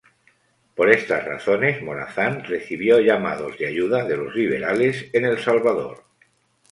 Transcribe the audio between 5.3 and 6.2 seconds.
Salvador.